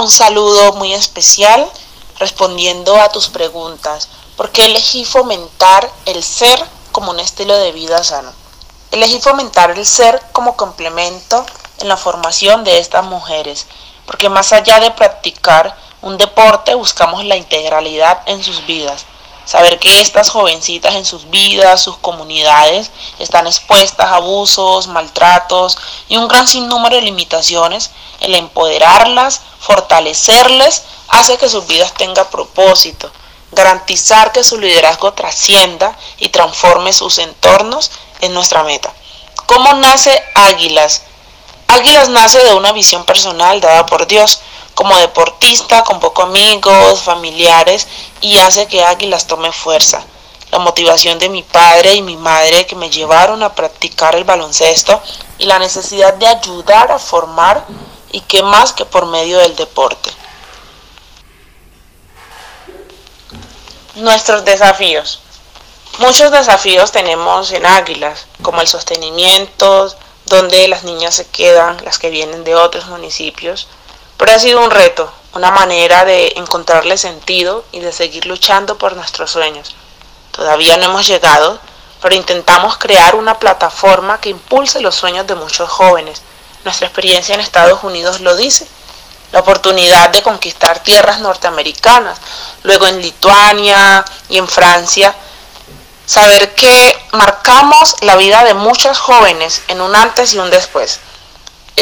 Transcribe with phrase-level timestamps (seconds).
[0.00, 1.70] Un saludo muy especial
[2.18, 4.08] respondiendo a tus preguntas.
[4.36, 6.60] ¿Por qué elegí fomentar el ser
[6.90, 8.32] como un estilo de vida sano?
[8.90, 11.46] Elegí fomentar el ser como complemento
[11.78, 13.68] en la formación de estas mujeres,
[14.04, 19.06] porque más allá de practicar un deporte buscamos la integralidad en sus vidas.
[19.48, 26.18] Saber que estas jovencitas en sus vidas, sus comunidades, están expuestas a abusos, maltratos y
[26.18, 27.90] un gran sinnúmero de limitaciones,
[28.20, 33.10] el empoderarlas, fortalecerles, hace que sus vidas tengan propósito,
[33.52, 38.92] garantizar que su liderazgo trascienda y transforme sus entornos en nuestra meta.
[39.46, 41.04] ¿Cómo nace Águilas?
[41.68, 44.42] Águilas nace de una visión personal dada por Dios
[44.74, 47.88] como deportista, con pocos amigos, familiares,
[48.20, 50.04] y hace que Águilas tome fuerza.
[50.50, 55.02] La motivación de mi padre y mi madre que me llevaron a practicar el baloncesto
[55.38, 57.66] y la necesidad de ayudar a formar
[58.12, 60.10] y qué más que por medio del deporte.
[63.96, 65.20] Nuestros desafíos.
[65.98, 69.92] Muchos desafíos tenemos en Águilas, como el sostenimiento,
[70.26, 73.66] donde las niñas se quedan, las que vienen de otros municipios,
[74.18, 78.96] pero ha sido un reto, una manera de encontrarle sentido y de seguir luchando por
[78.96, 79.76] nuestros sueños.
[80.32, 81.60] Todavía no hemos llegado,
[82.02, 86.20] pero intentamos crear una plataforma que impulse los sueños de muchos jóvenes.
[86.64, 88.66] Nuestra experiencia en Estados Unidos lo dice.
[89.30, 92.18] La oportunidad de conquistar tierras norteamericanas,
[92.64, 95.14] luego en Lituania y en Francia.
[96.06, 100.98] Saber que marcamos la vida de muchos jóvenes en un antes y un después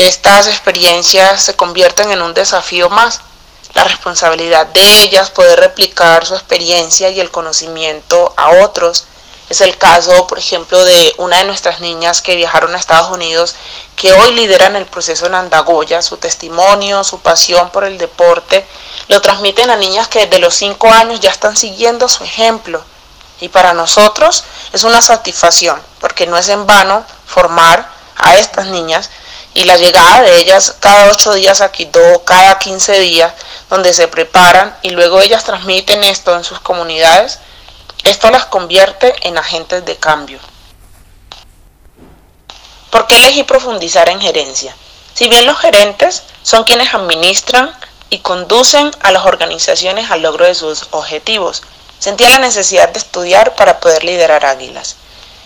[0.04, 3.20] estas experiencias se convierten en un desafío más.
[3.74, 9.04] La responsabilidad de ellas, poder replicar su experiencia y el conocimiento a otros.
[9.48, 13.54] Es el caso, por ejemplo, de una de nuestras niñas que viajaron a Estados Unidos,
[13.94, 18.66] que hoy lideran el proceso en Andagoya, su testimonio, su pasión por el deporte,
[19.08, 22.82] lo transmiten a niñas que desde los 5 años ya están siguiendo su ejemplo.
[23.40, 29.10] Y para nosotros es una satisfacción, porque no es en vano formar a estas niñas,
[29.56, 33.32] y la llegada de ellas cada ocho días a Quito, cada 15 días,
[33.70, 37.38] donde se preparan y luego ellas transmiten esto en sus comunidades,
[38.04, 40.40] esto las convierte en agentes de cambio.
[42.90, 44.76] ¿Por qué elegí profundizar en gerencia?
[45.14, 47.74] Si bien los gerentes son quienes administran
[48.10, 51.62] y conducen a las organizaciones al logro de sus objetivos,
[51.98, 54.96] sentía la necesidad de estudiar para poder liderar águilas.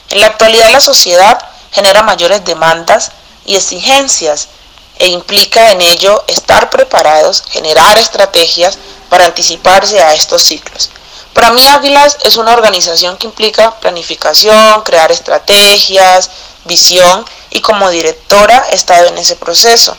[0.09, 1.41] En la actualidad la sociedad
[1.71, 3.13] genera mayores demandas
[3.51, 4.49] y exigencias
[4.97, 8.79] e implica en ello estar preparados, generar estrategias
[9.09, 10.91] para anticiparse a estos ciclos.
[11.35, 16.31] Para mí Águilas es una organización que implica planificación, crear estrategias,
[16.65, 19.97] visión y como directora he estado en ese proceso.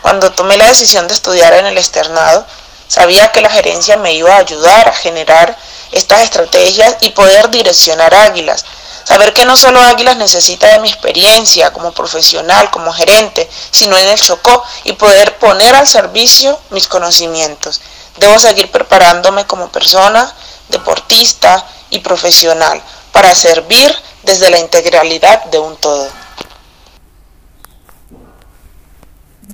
[0.00, 2.46] Cuando tomé la decisión de estudiar en el externado,
[2.88, 5.54] sabía que la gerencia me iba a ayudar a generar
[5.92, 8.64] estas estrategias y poder direccionar Águilas,
[9.06, 14.08] Saber que no solo Águilas necesita de mi experiencia como profesional, como gerente, sino en
[14.08, 17.80] el Chocó y poder poner al servicio mis conocimientos.
[18.16, 20.34] Debo seguir preparándome como persona,
[20.70, 26.08] deportista y profesional para servir desde la integralidad de un todo.